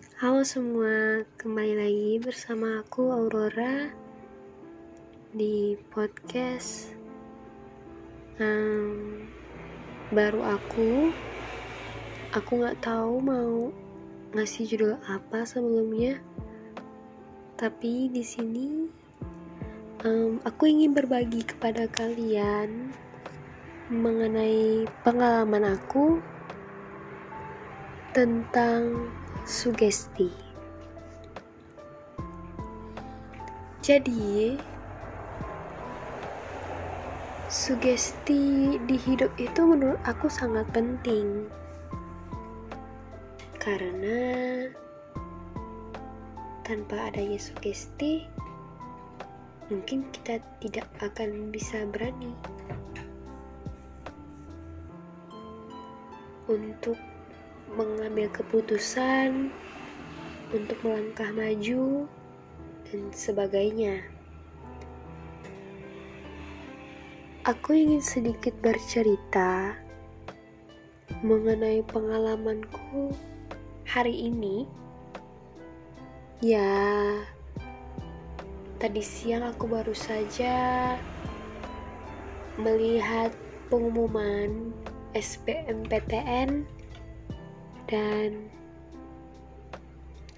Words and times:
Halo 0.00 0.40
semua, 0.48 1.28
kembali 1.36 1.76
lagi 1.76 2.12
bersama 2.24 2.80
aku 2.80 3.12
Aurora 3.12 3.92
di 5.36 5.76
podcast 5.92 6.96
um, 8.40 9.28
baru 10.08 10.56
aku. 10.56 11.12
Aku 12.32 12.64
nggak 12.64 12.80
tahu 12.80 13.20
mau 13.20 13.68
ngasih 14.32 14.72
judul 14.72 14.96
apa 15.04 15.44
sebelumnya, 15.44 16.16
tapi 17.60 18.08
di 18.08 18.24
sini 18.24 18.88
um, 20.08 20.40
aku 20.48 20.64
ingin 20.64 20.96
berbagi 20.96 21.44
kepada 21.44 21.84
kalian 21.92 22.88
mengenai 23.92 24.88
pengalaman 25.04 25.76
aku 25.76 26.24
tentang 28.10 29.06
sugesti. 29.46 30.26
Jadi, 33.80 34.58
sugesti 37.46 38.76
di 38.82 38.96
hidup 38.98 39.30
itu 39.38 39.62
menurut 39.62 40.02
aku 40.02 40.26
sangat 40.26 40.66
penting. 40.74 41.46
Karena 43.62 44.66
tanpa 46.66 47.14
adanya 47.14 47.38
sugesti, 47.38 48.26
mungkin 49.70 50.02
kita 50.10 50.42
tidak 50.58 50.90
akan 50.98 51.54
bisa 51.54 51.86
berani 51.86 52.34
untuk 56.50 56.98
mengambil 57.80 58.28
keputusan 58.28 59.48
untuk 60.52 60.76
melangkah 60.84 61.32
maju 61.32 62.04
dan 62.90 63.08
sebagainya. 63.16 64.04
Aku 67.48 67.72
ingin 67.72 68.04
sedikit 68.04 68.52
bercerita 68.60 69.72
mengenai 71.24 71.80
pengalamanku 71.88 73.16
hari 73.88 74.28
ini. 74.28 74.68
Ya, 76.44 77.16
tadi 78.76 79.00
siang 79.00 79.44
aku 79.44 79.64
baru 79.64 79.96
saja 79.96 80.96
melihat 82.60 83.32
pengumuman 83.72 84.72
SBMPTN 85.16 86.68
dan 87.90 88.46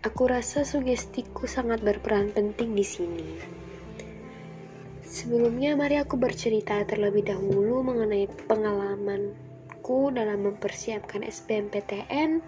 aku 0.01 0.25
rasa 0.25 0.65
sugestiku 0.65 1.45
sangat 1.45 1.85
berperan 1.85 2.33
penting 2.33 2.73
di 2.73 2.83
sini. 2.83 3.29
Sebelumnya, 5.05 5.77
mari 5.77 6.01
aku 6.01 6.17
bercerita 6.17 6.81
terlebih 6.89 7.29
dahulu 7.29 7.85
mengenai 7.85 8.25
pengalamanku 8.49 10.09
dalam 10.09 10.49
mempersiapkan 10.49 11.21
SBMPTN 11.21 12.41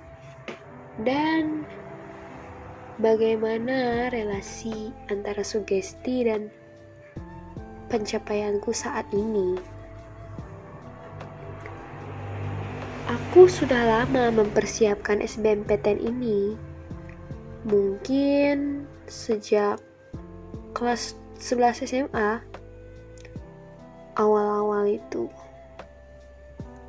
dan 1.04 1.68
bagaimana 2.96 4.08
relasi 4.08 4.88
antara 5.12 5.44
sugesti 5.44 6.24
dan 6.24 6.48
pencapaianku 7.92 8.72
saat 8.72 9.04
ini. 9.12 9.73
Aku 13.34 13.50
sudah 13.50 13.82
lama 13.82 14.30
mempersiapkan 14.30 15.18
SBMPTN 15.18 15.98
ini. 16.06 16.54
Mungkin 17.66 18.86
sejak 19.10 19.82
kelas 20.70 21.18
11 21.42 21.82
SMA 21.82 22.38
awal-awal 24.14 24.86
itu. 24.86 25.26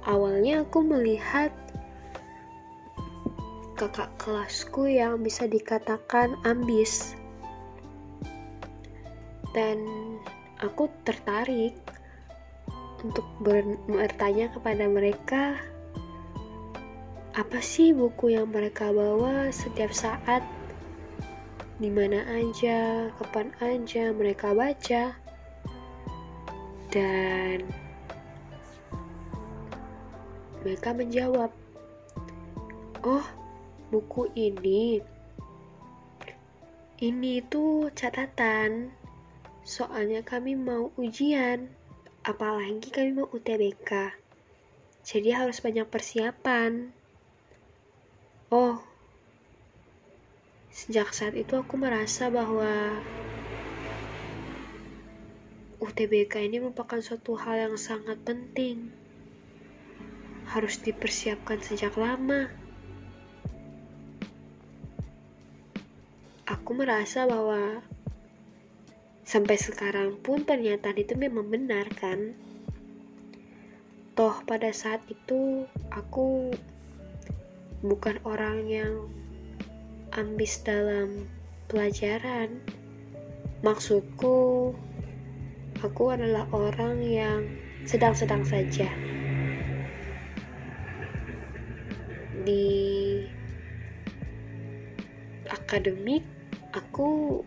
Awalnya 0.05 0.61
aku 0.61 0.85
melihat 0.85 1.49
kakak 3.73 4.13
kelasku 4.21 4.85
yang 4.85 5.25
bisa 5.25 5.49
dikatakan 5.49 6.37
ambis. 6.45 7.17
Dan 9.49 9.81
aku 10.61 10.93
tertarik 11.09 11.73
untuk 13.01 13.25
bertanya 13.89 14.53
kepada 14.53 14.85
mereka 14.85 15.73
apa 17.35 17.59
sih 17.59 17.91
buku 17.91 18.31
yang 18.31 18.47
mereka 18.47 18.95
bawa 18.95 19.51
setiap 19.51 19.91
saat? 19.91 20.39
Di 21.75 21.91
mana 21.91 22.23
aja, 22.31 23.11
kapan 23.19 23.51
aja 23.59 24.15
mereka 24.15 24.55
baca? 24.55 25.19
Dan 26.87 27.67
mereka 30.63 30.95
menjawab 30.95 31.51
oh 33.03 33.27
buku 33.91 34.31
ini 34.39 35.03
ini 37.03 37.43
itu 37.43 37.91
catatan. 37.91 38.95
Soalnya 39.67 40.23
kami 40.23 40.55
mau 40.55 40.95
ujian 40.95 41.67
apalagi 42.25 42.89
kami 42.89 43.11
mau 43.21 43.27
UTBK 43.29 44.17
jadi 45.05 45.45
harus 45.45 45.61
banyak 45.61 45.85
persiapan 45.85 46.89
Oh, 48.53 48.77
sejak 50.69 51.09
saat 51.17 51.33
itu 51.33 51.57
aku 51.57 51.81
merasa 51.81 52.29
bahwa 52.29 53.01
UTBK 55.81 56.45
ini 56.45 56.61
merupakan 56.61 57.01
suatu 57.01 57.33
hal 57.41 57.57
yang 57.57 57.75
sangat 57.81 58.21
penting. 58.21 58.93
Harus 60.45 60.77
dipersiapkan 60.77 61.57
sejak 61.65 61.97
lama. 61.97 62.53
Aku 66.45 66.77
merasa 66.77 67.25
bahwa 67.25 67.81
sampai 69.25 69.57
sekarang 69.57 70.21
pun 70.21 70.45
pernyataan 70.45 71.01
itu 71.01 71.17
memang 71.17 71.49
benar 71.49 71.89
kan? 71.97 72.37
Toh 74.13 74.37
pada 74.45 74.69
saat 74.69 75.01
itu 75.09 75.65
aku 75.89 76.53
bukan 77.85 78.17
orang 78.25 78.65
yang 78.65 79.05
ambis 80.15 80.61
dalam 80.63 81.29
pelajaran. 81.69 82.61
Maksudku, 83.61 84.71
aku 85.81 86.03
adalah 86.13 86.45
orang 86.53 87.01
yang 87.01 87.41
sedang-sedang 87.85 88.45
saja. 88.45 88.89
Di 92.45 92.69
akademik, 95.49 96.21
aku 96.73 97.41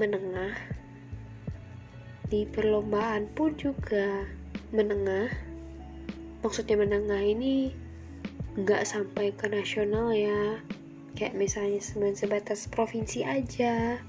menengah. 0.00 0.56
Di 2.32 2.48
perlombaan 2.48 3.28
pun 3.36 3.52
juga 3.60 4.24
menengah. 4.72 5.28
Maksudnya 6.40 6.80
menengah 6.80 7.20
ini 7.20 7.76
nggak 8.52 8.84
sampai 8.84 9.32
ke 9.32 9.48
nasional 9.48 10.12
ya. 10.12 10.60
Kayak 11.16 11.36
misalnya 11.36 11.80
sebatas 12.12 12.68
provinsi 12.68 13.24
aja. 13.24 14.00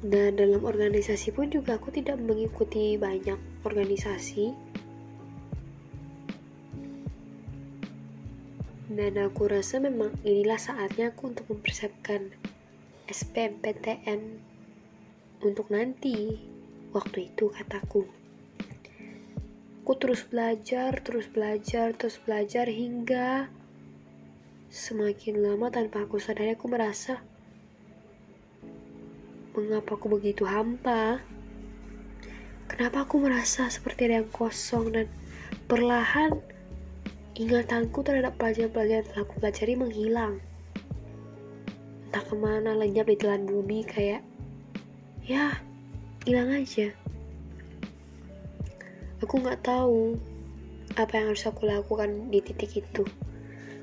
Dan 0.00 0.40
dalam 0.40 0.64
organisasi 0.64 1.32
pun 1.36 1.52
juga 1.52 1.76
aku 1.76 1.92
tidak 1.92 2.16
mengikuti 2.20 2.96
banyak 2.96 3.36
organisasi. 3.64 4.52
Dan 8.90 9.16
aku 9.22 9.46
rasa 9.48 9.78
memang 9.78 10.12
inilah 10.26 10.58
saatnya 10.58 11.12
aku 11.14 11.32
untuk 11.32 11.46
mempersiapkan 11.52 12.32
SPMPTN 13.08 14.40
untuk 15.44 15.68
nanti. 15.72 16.36
Waktu 16.90 17.30
itu 17.30 17.54
kataku 17.54 18.19
Aku 19.90 19.98
terus 20.06 20.22
belajar, 20.22 21.02
terus 21.02 21.26
belajar, 21.26 21.90
terus 21.98 22.14
belajar 22.22 22.70
hingga 22.70 23.50
semakin 24.70 25.42
lama 25.42 25.66
tanpa 25.66 26.06
aku 26.06 26.22
sadari 26.22 26.54
aku 26.54 26.70
merasa 26.70 27.18
mengapa 29.50 29.98
aku 29.98 30.06
begitu 30.14 30.46
hampa. 30.46 31.18
Kenapa 32.70 33.02
aku 33.02 33.18
merasa 33.18 33.66
seperti 33.66 34.06
ada 34.06 34.22
yang 34.22 34.30
kosong 34.30 34.94
dan 34.94 35.10
perlahan 35.66 36.38
ingatanku 37.34 38.06
terhadap 38.06 38.38
pelajaran-pelajaran 38.38 39.10
telah 39.10 39.26
aku 39.26 39.42
pelajari 39.42 39.74
menghilang. 39.74 40.38
Entah 42.06 42.22
ke 42.22 42.38
mana 42.38 42.78
lenyap 42.78 43.10
di 43.10 43.18
telan 43.18 43.42
bumi 43.42 43.82
kayak 43.82 44.22
ya 45.26 45.58
hilang 46.22 46.54
aja 46.54 46.94
aku 49.20 49.34
nggak 49.40 49.60
tahu 49.60 50.16
apa 50.96 51.12
yang 51.14 51.32
harus 51.32 51.46
aku 51.46 51.68
lakukan 51.68 52.32
di 52.32 52.40
titik 52.40 52.80
itu. 52.80 53.04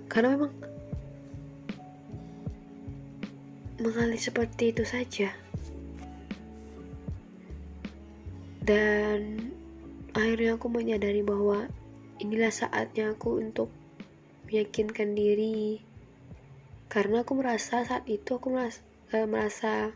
Karena 0.10 0.36
memang 0.36 0.54
mengalir 3.78 4.19
seperti 4.19 4.74
itu 4.74 4.84
saja. 4.84 5.30
Dan 8.68 9.54
akhirnya 10.12 10.60
aku 10.60 10.68
menyadari 10.68 11.24
bahwa 11.24 11.72
inilah 12.19 12.51
saatnya 12.51 13.16
aku 13.16 13.39
untuk 13.39 13.72
meyakinkan 14.50 15.16
diri. 15.16 15.80
Karena 16.92 17.24
aku 17.24 17.39
merasa 17.39 17.84
saat 17.86 18.04
itu 18.10 18.36
aku 18.36 18.51
merasa, 18.51 18.81
uh, 19.16 19.28
merasa 19.28 19.92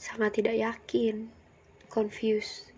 sangat 0.00 0.42
tidak 0.42 0.56
yakin 0.58 1.30
confused 1.90 2.75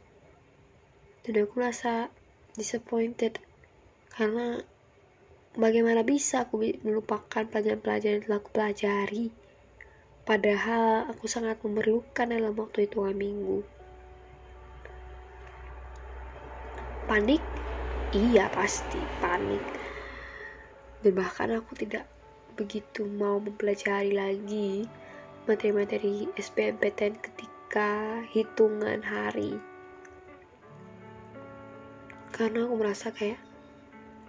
dan 1.29 1.45
aku 1.45 1.61
merasa 1.61 2.09
disappointed. 2.57 3.37
Karena 4.09 4.59
bagaimana 5.55 6.01
bisa 6.01 6.49
aku 6.49 6.65
melupakan 6.81 7.45
pelajaran-pelajaran 7.45 8.19
yang 8.19 8.25
telah 8.25 8.41
aku 8.41 8.51
pelajari? 8.51 9.27
Padahal 10.25 11.09
aku 11.09 11.25
sangat 11.29 11.61
memerlukan 11.65 12.29
dalam 12.29 12.53
waktu 12.57 12.89
itu 12.89 13.01
minggu. 13.01 13.65
Panik? 17.09 17.41
Iya 18.13 18.49
pasti 18.53 19.01
panik. 19.21 19.65
Dan 21.01 21.13
bahkan 21.17 21.53
aku 21.53 21.77
tidak 21.77 22.05
begitu 22.57 23.07
mau 23.07 23.39
mempelajari 23.39 24.13
lagi 24.13 24.85
materi-materi 25.49 26.29
SBMPTN 26.37 27.15
ketika 27.17 28.21
hitungan 28.35 29.01
hari 29.01 29.57
karena 32.39 32.65
aku 32.65 32.75
merasa 32.79 33.11
kayak 33.11 33.43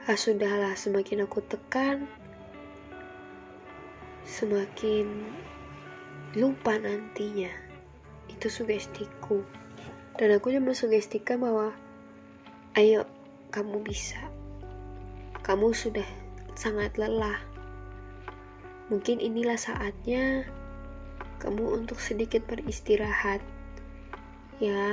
ah 0.09 0.17
sudahlah 0.17 0.73
semakin 0.73 1.29
aku 1.29 1.45
tekan 1.45 2.09
semakin 4.25 5.29
lupa 6.33 6.75
nantinya 6.81 7.53
itu 8.27 8.49
sugestiku 8.49 9.45
dan 10.17 10.33
aku 10.33 10.51
cuma 10.51 10.73
sugestikan 10.73 11.39
bahwa 11.39 11.71
Ayo, 12.77 13.09
kamu 13.49 13.81
bisa. 13.81 14.29
Kamu 15.41 15.73
sudah 15.73 16.05
sangat 16.53 17.01
lelah. 17.01 17.41
Mungkin 18.93 19.17
inilah 19.17 19.57
saatnya 19.57 20.45
kamu 21.41 21.81
untuk 21.81 21.97
sedikit 21.97 22.45
beristirahat. 22.45 23.41
Ya, 24.61 24.85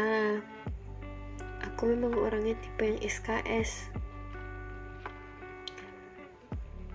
aku 1.77 1.93
memang 1.93 2.17
orangnya 2.17 2.57
tipe 2.57 2.89
yang 2.89 2.97
SKS. 3.05 3.93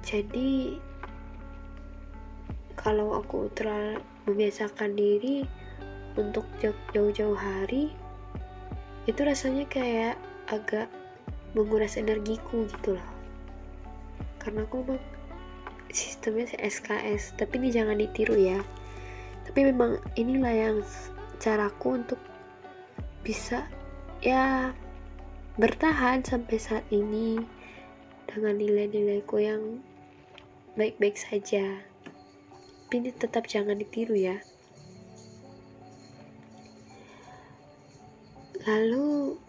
Jadi, 0.02 0.82
kalau 2.74 3.22
aku 3.22 3.54
terlalu 3.54 4.02
membiasakan 4.26 4.98
diri 4.98 5.46
untuk 6.18 6.50
jauh-jauh 6.92 7.38
hari, 7.38 7.94
itu 9.06 9.22
rasanya 9.22 9.70
kayak 9.70 10.18
agak 10.50 10.90
menguras 11.58 11.98
energiku 11.98 12.66
gitu 12.70 12.98
loh 12.98 13.10
karena 14.42 14.66
aku 14.66 14.82
memang 14.82 15.02
sistemnya 15.94 16.50
SKS 16.58 17.38
tapi 17.38 17.62
ini 17.62 17.70
jangan 17.70 17.98
ditiru 18.00 18.34
ya 18.40 18.60
tapi 19.46 19.70
memang 19.70 20.02
inilah 20.16 20.54
yang 20.54 20.78
caraku 21.38 22.02
untuk 22.02 22.18
bisa 23.22 23.68
ya 24.22 24.78
bertahan 25.58 26.22
sampai 26.22 26.62
saat 26.62 26.86
ini 26.94 27.42
dengan 28.30 28.54
nilai-nilaiku 28.54 29.42
yang 29.42 29.82
baik-baik 30.78 31.18
saja. 31.18 31.82
Tapi 32.86 33.10
tetap 33.18 33.50
jangan 33.50 33.82
ditiru 33.82 34.14
ya. 34.14 34.38
Lalu 38.70 39.42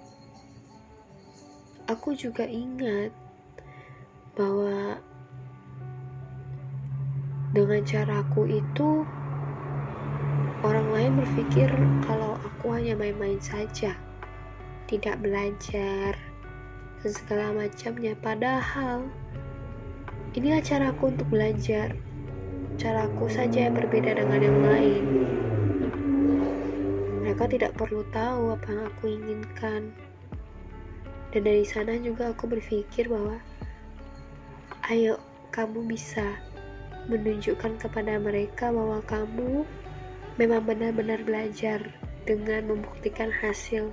aku 1.85 2.17
juga 2.17 2.49
ingat 2.49 3.13
bahwa 4.33 4.97
dengan 7.53 7.85
caraku 7.85 8.49
itu 8.49 9.05
orang 10.65 10.89
lain 10.89 11.13
berpikir 11.21 11.69
kalau 12.09 12.41
aku 12.41 12.73
hanya 12.73 12.97
main-main 12.97 13.37
saja 13.37 13.93
tidak 14.87 15.19
belajar 15.23 16.17
dan 17.03 17.11
segala 17.13 17.51
macamnya. 17.55 18.15
Padahal 18.19 19.07
inilah 20.39 20.63
caraku 20.63 21.13
untuk 21.13 21.29
belajar. 21.29 21.95
Caraku 22.81 23.29
saja 23.29 23.69
yang 23.69 23.77
berbeda 23.77 24.17
dengan 24.17 24.41
yang 24.41 24.61
lain. 24.65 25.05
Mereka 27.23 27.45
tidak 27.53 27.77
perlu 27.77 28.03
tahu 28.11 28.57
apa 28.57 28.67
yang 28.73 28.85
aku 28.89 29.05
inginkan. 29.13 29.93
Dan 31.33 31.43
dari 31.49 31.65
sana 31.65 31.97
juga 32.01 32.33
aku 32.33 32.49
berpikir 32.49 33.09
bahwa 33.09 33.41
ayo 34.89 35.21
kamu 35.53 35.85
bisa 35.85 36.41
menunjukkan 37.07 37.77
kepada 37.83 38.17
mereka 38.21 38.71
bahwa 38.73 39.03
kamu 39.05 39.67
memang 40.41 40.63
benar-benar 40.65 41.21
belajar 41.27 41.83
dengan 42.25 42.73
membuktikan 42.73 43.29
hasil 43.29 43.91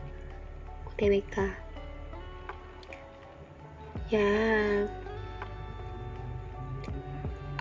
UTBK. 0.99 1.35
Ya, 4.11 4.35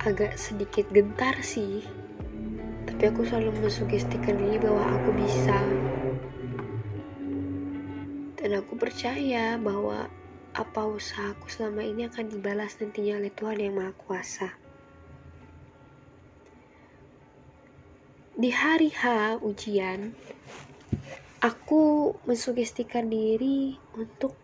agak 0.03 0.35
sedikit 0.35 0.91
gentar 0.91 1.39
sih, 1.47 1.87
tapi 2.91 3.03
aku 3.07 3.23
selalu 3.23 3.63
mensugestikan 3.63 4.43
diri 4.43 4.59
bahwa 4.59 4.83
aku 4.91 5.15
bisa 5.15 5.55
dan 8.43 8.59
aku 8.59 8.75
percaya 8.75 9.55
bahwa 9.55 10.11
apa 10.59 10.83
usahaku 10.91 11.47
selama 11.47 11.87
ini 11.87 12.11
akan 12.11 12.27
dibalas 12.27 12.75
nantinya 12.83 13.23
oleh 13.23 13.31
Tuhan 13.31 13.63
Yang 13.63 13.75
Maha 13.79 13.93
Kuasa. 13.95 14.51
Di 18.35 18.51
hari 18.51 18.91
H 18.91 19.03
ujian, 19.47 20.11
aku 21.39 22.15
mensugestikan 22.27 23.07
diri 23.07 23.79
untuk 23.95 24.35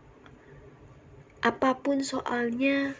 apa 1.42 1.74
pun 1.82 2.06
soalnya 2.06 2.94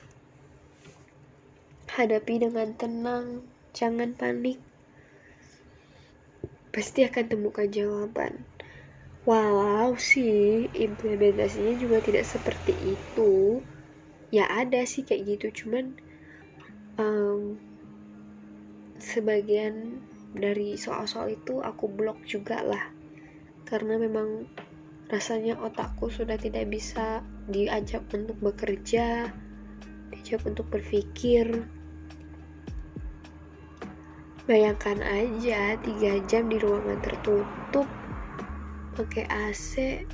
hadapi 1.95 2.43
dengan 2.43 2.75
tenang, 2.75 3.47
jangan 3.71 4.19
panik. 4.19 4.59
Pasti 6.75 7.07
akan 7.07 7.25
temukan 7.31 7.71
jawaban. 7.71 8.43
Walau 9.25 9.95
sih 9.95 10.69
implementasinya 10.75 11.79
juga 11.79 12.03
tidak 12.03 12.27
seperti 12.27 12.99
itu. 12.99 13.63
Ya 14.35 14.51
ada 14.51 14.83
sih 14.83 15.07
kayak 15.07 15.39
gitu 15.39 15.65
cuman 15.65 15.95
um, 16.99 17.63
sebagian 18.99 20.03
dari 20.35 20.75
soal-soal 20.75 21.31
itu 21.31 21.63
aku 21.63 21.87
blok 21.87 22.19
juga 22.27 22.59
lah 22.59 22.94
karena 23.65 23.97
memang 23.97 24.45
rasanya 25.09 25.57
otakku 25.61 26.09
sudah 26.09 26.37
tidak 26.41 26.69
bisa 26.69 27.21
diajak 27.49 28.05
untuk 28.13 28.37
bekerja 28.41 29.29
diajak 30.25 30.41
untuk 30.49 30.65
berpikir. 30.73 31.69
Bayangkan 34.49 35.01
aja 35.05 35.77
tiga 35.85 36.17
jam 36.25 36.49
di 36.49 36.57
ruangan 36.57 37.01
tertutup 37.05 37.85
pakai 38.97 39.29
AC 39.29 40.05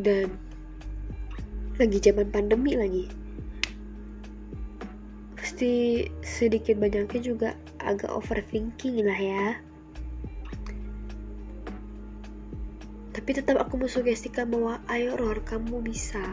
dan 0.00 0.32
lagi 1.76 1.98
zaman 2.00 2.32
pandemi 2.32 2.72
lagi. 2.72 3.04
Pasti 5.36 6.06
sedikit 6.24 6.80
banyaknya 6.80 7.20
juga 7.20 7.50
agak 7.84 8.08
overthinking 8.08 9.04
lah 9.04 9.20
ya 9.20 9.71
tapi 13.12 13.36
tetap 13.36 13.60
aku 13.60 13.76
mensugestikan 13.76 14.48
bahwa 14.48 14.80
ayo 14.88 15.20
Ror 15.20 15.44
kamu 15.44 15.84
bisa. 15.84 16.24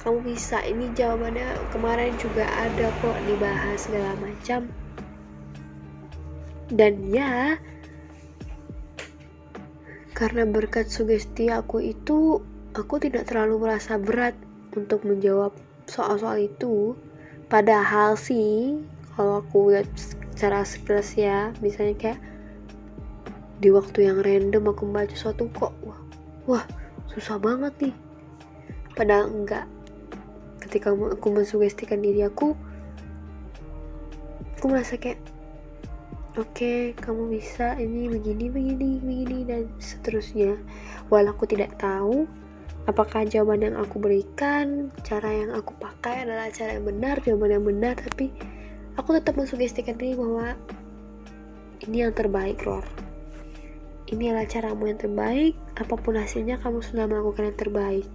Kamu 0.00 0.24
bisa. 0.24 0.64
Ini 0.64 0.96
jawabannya 0.96 1.68
kemarin 1.68 2.16
juga 2.16 2.48
ada 2.48 2.88
kok 2.96 3.20
dibahas 3.28 3.84
segala 3.84 4.16
macam. 4.16 4.72
Dan 6.72 7.12
ya 7.12 7.60
karena 10.16 10.48
berkat 10.48 10.88
sugesti 10.88 11.52
aku 11.52 11.84
itu, 11.84 12.40
aku 12.72 12.96
tidak 12.96 13.28
terlalu 13.28 13.68
merasa 13.68 14.00
berat 14.00 14.32
untuk 14.72 15.04
menjawab 15.04 15.52
soal-soal 15.84 16.40
itu. 16.40 16.96
Padahal 17.52 18.16
sih, 18.16 18.80
kalau 19.12 19.44
aku 19.44 19.76
lihat 19.76 19.92
secara 20.32 20.64
sekilas 20.64 21.12
ya, 21.20 21.52
misalnya 21.60 21.96
kayak 22.00 22.20
di 23.60 23.68
waktu 23.72 24.08
yang 24.08 24.20
random 24.20 24.72
aku 24.72 24.84
membaca 24.84 25.16
suatu 25.16 25.48
kok, 25.56 25.72
wah, 25.84 26.00
wah 26.44 26.64
susah 27.12 27.40
banget 27.40 27.72
nih. 27.88 27.94
Padahal 28.92 29.32
enggak. 29.32 29.64
Ketika 30.60 30.92
aku 30.92 31.26
mensugestikan 31.30 32.02
diri 32.02 32.26
aku, 32.26 32.56
aku 34.56 34.64
merasa 34.72 34.98
kayak 34.98 35.20
oke 36.36 36.52
okay, 36.52 36.92
kamu 37.00 37.32
bisa 37.32 37.80
ini 37.80 38.12
begini 38.12 38.52
begini 38.52 39.00
begini 39.00 39.38
dan 39.48 39.68
seterusnya 39.80 40.52
walau 41.08 41.32
aku 41.32 41.48
tidak 41.48 41.72
tahu 41.80 42.28
apakah 42.84 43.24
jawaban 43.24 43.64
yang 43.64 43.76
aku 43.80 43.96
berikan 43.96 44.92
cara 45.00 45.32
yang 45.32 45.56
aku 45.56 45.72
pakai 45.80 46.28
adalah 46.28 46.52
cara 46.52 46.76
yang 46.76 46.84
benar 46.84 47.16
jawaban 47.24 47.56
yang 47.56 47.64
benar 47.64 47.94
tapi 47.96 48.36
aku 49.00 49.16
tetap 49.16 49.32
mensugestikan 49.36 49.96
diri 49.96 50.12
bahwa 50.12 50.52
ini 51.88 52.04
yang 52.04 52.12
terbaik 52.12 52.60
Ror 52.64 52.84
ini 54.06 54.30
adalah 54.30 54.46
caramu 54.46 54.86
yang 54.86 55.00
terbaik 55.02 55.58
apa 55.74 55.94
pun 55.98 56.14
hasilnya 56.14 56.62
kamu 56.62 56.78
sudah 56.78 57.10
melakukan 57.10 57.50
yang 57.50 57.58
terbaik. 57.58 58.06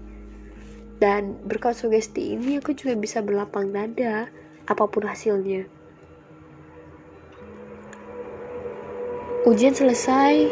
Dan 1.01 1.41
berkat 1.50 1.75
sugesti 1.75 2.38
ini 2.38 2.62
aku 2.62 2.77
juga 2.77 2.93
bisa 2.93 3.25
berlapang 3.25 3.74
dada 3.74 4.29
apa 4.69 4.83
pun 4.86 5.03
hasilnya. 5.03 5.65
Ujian 9.41 9.74
selesai, 9.74 10.45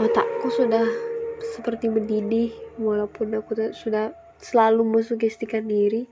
otakku 0.00 0.48
sudah 0.48 0.88
seperti 1.52 1.92
mendidih, 1.92 2.48
walaupun 2.80 3.36
aku 3.36 3.52
sudah 3.76 4.16
selalu 4.40 4.88
mensugestikan 4.96 5.68
diri, 5.68 6.08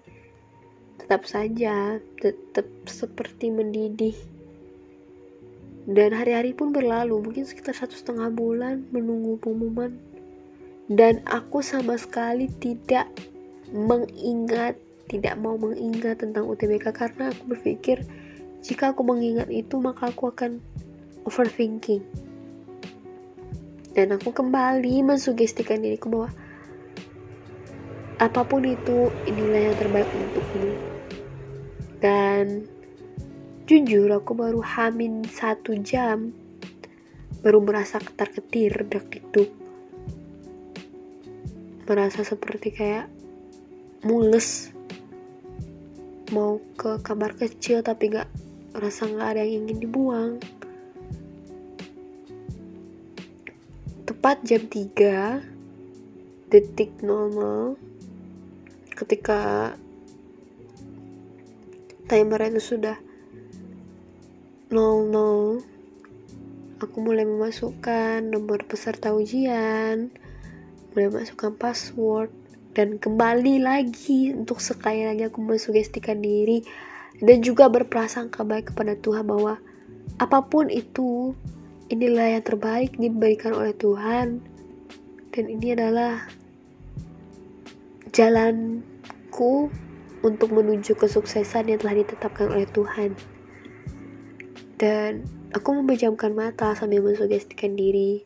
tetap 1.01 1.25
saja 1.25 1.97
tetap 2.21 2.69
seperti 2.85 3.49
mendidih. 3.49 4.36
Dan 5.87 6.11
hari-hari 6.11 6.51
pun 6.51 6.75
berlalu, 6.75 7.23
mungkin 7.23 7.47
sekitar 7.47 7.79
satu 7.79 7.95
setengah 7.95 8.27
bulan 8.35 8.83
menunggu 8.91 9.39
pengumuman. 9.39 9.95
Dan 10.91 11.23
aku 11.27 11.63
sama 11.63 11.95
sekali 11.95 12.51
tidak 12.59 13.07
mengingat, 13.71 14.75
tidak 15.07 15.39
mau 15.39 15.55
mengingat 15.55 16.23
tentang 16.23 16.47
UTBK 16.51 16.91
karena 16.91 17.31
aku 17.31 17.55
berpikir 17.55 18.03
jika 18.67 18.91
aku 18.91 19.07
mengingat 19.07 19.47
itu, 19.47 19.79
maka 19.79 20.11
aku 20.11 20.27
akan 20.27 20.59
overthinking. 21.23 22.03
Dan 23.95 24.11
aku 24.11 24.35
kembali 24.35 25.07
mensugestikan 25.07 25.87
diriku 25.87 26.11
bahwa 26.11 26.31
apa 28.19 28.43
pun 28.43 28.67
itu, 28.67 29.07
inilah 29.31 29.71
yang 29.71 29.77
terbaik 29.79 30.11
untukmu. 30.11 30.73
Dan 32.03 32.67
jujur, 33.67 34.07
aku 34.15 34.39
baru 34.39 34.63
hamin 34.63 35.27
satu 35.27 35.75
jam, 35.83 36.31
baru 37.43 37.59
merasa 37.59 37.99
ketar-ketir, 37.99 38.87
dak 38.87 39.11
Merasa 41.87 42.23
seperti 42.23 42.71
kayak 42.71 43.11
mules 44.07 44.71
mau 46.35 46.59
ke 46.75 46.99
kamar 47.03 47.39
kecil 47.39 47.87
tapi 47.87 48.11
gak 48.11 48.27
rasa 48.75 49.07
nggak 49.07 49.31
ada 49.35 49.43
yang 49.47 49.67
ingin 49.67 49.79
dibuang. 49.83 50.39
Tepat 54.07 54.43
jam 54.47 54.67
3 54.67 55.43
detik 56.51 56.91
00 57.03 57.75
ketika 58.95 59.75
timer 62.07 62.41
itu 62.47 62.63
sudah 62.63 63.06
00 64.73 65.63
aku 66.83 66.97
mulai 66.99 67.23
memasukkan 67.23 68.27
nomor 68.27 68.67
peserta 68.67 69.15
ujian 69.15 70.11
mulai 70.91 71.09
masukkan 71.13 71.55
password 71.55 72.35
dan 72.75 72.99
kembali 72.99 73.63
lagi 73.63 74.35
untuk 74.35 74.59
sekali 74.59 75.07
lagi 75.07 75.31
aku 75.31 75.39
mensugestikan 75.39 76.19
diri 76.19 76.67
dan 77.23 77.41
juga 77.41 77.71
berprasangka 77.71 78.45
baik 78.45 78.75
kepada 78.75 78.99
Tuhan 79.01 79.25
bahwa 79.25 79.57
apa 80.21 80.45
pun 80.45 80.69
itu 80.69 81.33
inilah 81.89 82.37
yang 82.37 82.45
terbaik 82.45 82.99
diberikan 82.99 83.55
oleh 83.55 83.73
Tuhan. 83.77 84.43
Dan 85.33 85.45
ini 85.53 85.77
adalah 85.77 86.25
jalanku 88.13 89.69
untuk 90.25 90.49
menuju 90.51 90.97
kesuksesan 90.97 91.69
yang 91.69 91.79
telah 91.85 92.01
ditetapkan 92.01 92.49
oleh 92.49 92.65
Tuhan 92.73 93.36
dan 94.77 95.25
aku 95.57 95.81
memejamkan 95.81 96.37
mata 96.37 96.77
sambil 96.77 97.01
mensugestikan 97.01 97.77
diri 97.77 98.25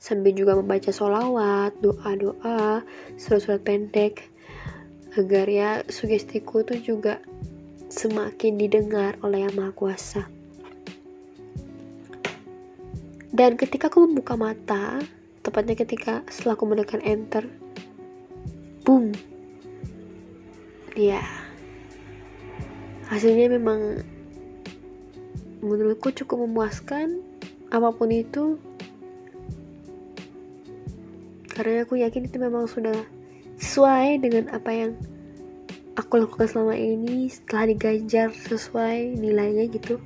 sambil 0.00 0.32
juga 0.32 0.56
membaca 0.56 0.88
solawat, 0.88 1.76
doa-doa, 1.84 2.80
surat-surat 3.20 3.60
pendek 3.60 4.32
agar 5.20 5.44
ya 5.44 5.70
sugestiku 5.92 6.64
itu 6.64 6.96
juga 6.96 7.20
semakin 7.92 8.56
didengar 8.56 9.20
oleh 9.20 9.44
Yang 9.44 9.54
Maha 9.60 9.72
Kuasa. 9.76 10.22
Dan 13.30 13.60
ketika 13.60 13.92
aku 13.92 14.08
membuka 14.08 14.34
mata, 14.34 14.98
tepatnya 15.44 15.76
ketika 15.76 16.24
setelah 16.32 16.56
aku 16.56 16.64
menekan 16.66 17.02
enter, 17.04 17.46
boom. 18.82 19.12
Ya. 20.96 21.22
Hasilnya 23.10 23.50
memang 23.50 24.02
menurutku 25.60 26.12
cukup 26.12 26.48
memuaskan 26.48 27.20
apa 27.70 27.88
pun 27.92 28.10
itu. 28.10 28.56
Karena 31.52 31.84
aku 31.84 32.00
yakin 32.00 32.24
itu 32.24 32.36
memang 32.40 32.64
sudah 32.64 32.96
sesuai 33.60 34.24
dengan 34.24 34.48
apa 34.50 34.70
yang 34.72 34.92
aku 36.00 36.24
lakukan 36.24 36.48
selama 36.48 36.72
ini 36.72 37.28
setelah 37.28 37.68
diganjar 37.76 38.32
sesuai 38.32 39.20
nilainya 39.20 39.68
gitu. 39.68 40.00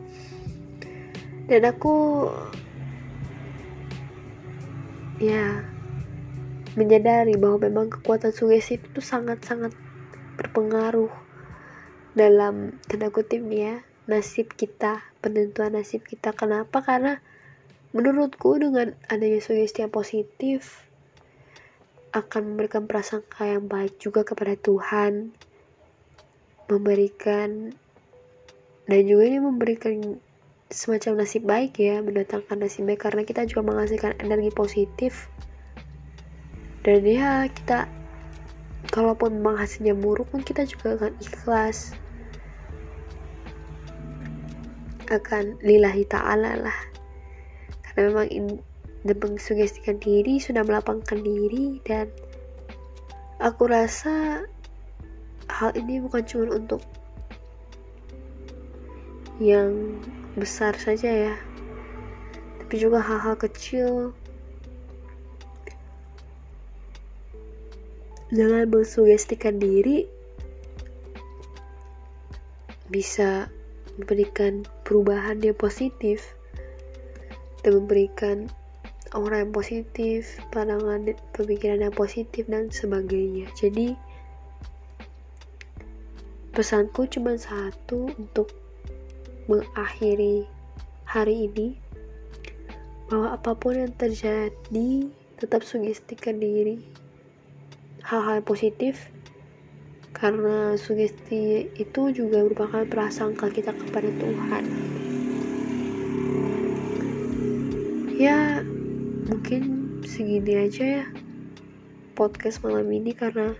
Dan 1.46 1.62
aku 1.68 2.26
ya 5.22 5.62
menyadari 6.74 7.38
bahwa 7.38 7.70
memang 7.70 7.86
kekuatan 7.86 8.34
sugesti 8.34 8.82
itu 8.82 8.98
sangat-sangat 8.98 9.70
berpengaruh 10.34 11.12
dalam 12.18 12.74
tanda 12.90 13.10
kutip 13.14 13.46
ya 13.46 13.78
nasib 14.04 14.52
kita 14.52 15.00
penentuan 15.24 15.72
nasib 15.76 16.04
kita. 16.04 16.36
Kenapa? 16.36 16.84
Karena 16.84 17.20
menurutku 17.94 18.58
dengan 18.58 18.92
adanya 19.08 19.40
sugesti 19.40 19.86
yang 19.86 19.92
positif 19.94 20.84
akan 22.14 22.54
memberikan 22.54 22.86
prasangka 22.86 23.46
yang 23.46 23.66
baik 23.66 23.98
juga 23.98 24.22
kepada 24.22 24.54
Tuhan 24.54 25.34
memberikan 26.70 27.74
dan 28.84 29.00
juga 29.08 29.22
ini 29.26 29.38
memberikan 29.40 30.20
semacam 30.68 31.24
nasib 31.24 31.42
baik 31.44 31.76
ya 31.80 32.00
mendatangkan 32.00 32.56
nasib 32.60 32.88
baik 32.88 33.00
karena 33.04 33.22
kita 33.24 33.48
juga 33.48 33.62
menghasilkan 33.72 34.16
energi 34.20 34.50
positif. 34.52 35.28
Dan 36.84 37.00
ya 37.08 37.48
kita 37.48 37.88
kalaupun 38.92 39.40
memang 39.40 39.56
hasilnya 39.56 39.96
buruk 39.96 40.28
pun 40.28 40.44
kita 40.44 40.68
juga 40.68 41.00
akan 41.00 41.16
ikhlas 41.16 41.96
akan 45.08 45.58
lillahi 45.60 46.04
ta'ala 46.08 46.56
lah. 46.60 46.78
Karena 47.84 48.10
memang 48.10 48.28
dan 49.04 49.16
mengsugestikan 49.20 50.00
diri 50.00 50.40
sudah 50.40 50.64
melapangkan 50.64 51.20
diri 51.20 51.76
dan 51.84 52.08
aku 53.36 53.68
rasa 53.68 54.40
hal 55.52 55.76
ini 55.76 56.00
bukan 56.00 56.24
cuma 56.24 56.56
untuk 56.56 56.80
yang 59.36 60.00
besar 60.40 60.72
saja 60.80 61.10
ya 61.12 61.36
tapi 62.64 62.90
juga 62.90 62.98
hal-hal 63.04 63.36
kecil. 63.36 64.16
Jangan 68.34 68.66
mensugestikan 68.66 69.60
diri 69.60 70.08
bisa 72.88 73.46
memberikan 73.98 74.66
perubahan 74.82 75.38
yang 75.38 75.54
positif 75.54 76.34
dan 77.62 77.80
memberikan 77.80 78.50
orang 79.14 79.48
yang 79.48 79.54
positif 79.54 80.42
pandangan 80.50 81.14
pemikiran 81.32 81.86
yang 81.86 81.94
positif 81.94 82.44
dan 82.50 82.68
sebagainya. 82.68 83.46
Jadi 83.54 83.94
pesanku 86.50 87.06
cuma 87.10 87.38
satu 87.38 88.10
untuk 88.18 88.50
mengakhiri 89.46 90.46
hari 91.06 91.46
ini. 91.50 91.78
Bahwa 93.04 93.36
apa 93.36 93.52
pun 93.54 93.78
yang 93.78 93.94
terjadi 93.94 94.90
tetap 95.38 95.62
sugestikan 95.62 96.40
diri. 96.40 96.80
Hal-hal 98.04 98.44
positif 98.44 99.12
karena 100.14 100.78
sugesti 100.78 101.68
itu 101.74 102.02
juga 102.14 102.46
merupakan 102.46 102.86
prasangka 102.86 103.50
kita 103.50 103.74
kepada 103.74 104.08
Tuhan. 104.14 104.64
Ya 108.14 108.62
mungkin 109.26 109.62
segini 110.06 110.54
aja 110.54 111.02
ya 111.02 111.06
podcast 112.14 112.62
malam 112.62 112.86
ini 112.94 113.10
karena 113.10 113.58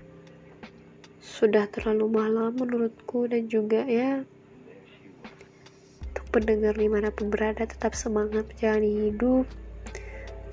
sudah 1.19 1.67
terlalu 1.67 2.07
malam 2.07 2.55
menurutku 2.55 3.27
dan 3.27 3.51
juga 3.51 3.83
ya 3.83 4.23
pendengar 6.31 6.75
di 6.75 6.87
mana 6.91 7.11
pun 7.11 7.31
berada 7.31 7.67
tetap 7.67 7.95
semangat 7.95 8.47
menjalani 8.55 9.11
hidup. 9.11 9.47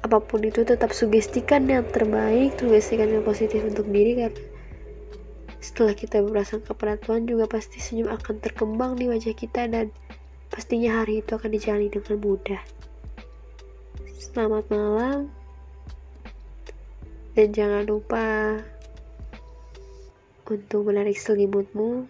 Apa 0.02 0.18
pun 0.18 0.42
itu 0.42 0.66
tetap 0.66 0.94
sugestikan 0.98 1.70
yang 1.70 1.86
terbaik 1.86 2.58
sugestikan 2.58 3.10
yang 3.10 3.22
positif 3.22 3.62
untuk 3.62 3.86
diri 3.90 4.18
karena 4.18 4.51
setelah 5.62 5.94
kita 5.94 6.20
berprasangka 6.26 6.74
pada 6.74 6.98
Tuhan 6.98 7.30
juga 7.30 7.46
pasti 7.46 7.78
senyum 7.78 8.10
akan 8.10 8.42
terkembang 8.42 8.98
di 8.98 9.08
wajah 9.08 9.38
kita 9.38 9.70
dan 9.70 9.94
pastinya 10.50 11.00
hari 11.00 11.22
itu 11.22 11.38
akan 11.38 11.54
dijalani 11.54 11.88
dengan 11.88 12.18
mudah 12.18 12.62
selamat 14.18 14.66
malam 14.74 15.32
dan 17.38 17.48
jangan 17.56 17.88
lupa 17.88 18.60
untuk 20.52 20.92
menarik 20.92 21.16
selimutmu 21.16 22.10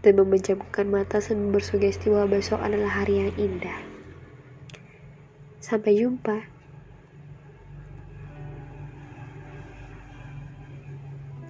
dan 0.00 0.16
memejamkan 0.16 0.88
mata 0.88 1.20
sambil 1.20 1.60
bersugesti 1.60 2.08
bahwa 2.12 2.40
besok 2.40 2.60
adalah 2.60 2.88
hari 2.88 3.24
yang 3.24 3.32
indah. 3.36 3.76
Sampai 5.60 5.96
jumpa. 5.96 6.59